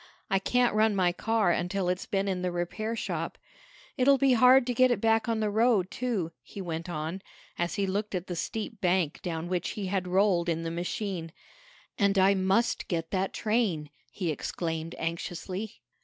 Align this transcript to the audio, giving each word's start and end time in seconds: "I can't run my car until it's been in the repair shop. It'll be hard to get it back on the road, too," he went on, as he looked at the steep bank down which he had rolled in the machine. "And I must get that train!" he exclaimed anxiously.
"I 0.31 0.39
can't 0.39 0.73
run 0.73 0.95
my 0.95 1.11
car 1.11 1.51
until 1.51 1.87
it's 1.87 2.07
been 2.07 2.27
in 2.27 2.41
the 2.41 2.51
repair 2.51 2.95
shop. 2.95 3.37
It'll 3.97 4.17
be 4.17 4.33
hard 4.33 4.65
to 4.65 4.73
get 4.73 4.89
it 4.89 4.99
back 4.99 5.29
on 5.29 5.41
the 5.41 5.49
road, 5.51 5.91
too," 5.91 6.31
he 6.41 6.59
went 6.59 6.89
on, 6.89 7.21
as 7.59 7.75
he 7.75 7.85
looked 7.85 8.15
at 8.15 8.25
the 8.25 8.35
steep 8.35 8.81
bank 8.81 9.21
down 9.21 9.47
which 9.47 9.69
he 9.77 9.85
had 9.85 10.07
rolled 10.07 10.49
in 10.49 10.63
the 10.63 10.71
machine. 10.71 11.31
"And 11.99 12.17
I 12.17 12.33
must 12.33 12.87
get 12.87 13.11
that 13.11 13.31
train!" 13.31 13.91
he 14.09 14.31
exclaimed 14.31 14.95
anxiously. 14.97 15.83